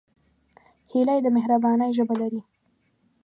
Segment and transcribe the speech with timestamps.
[0.91, 2.41] هیلۍ د مهربانۍ ژبه لري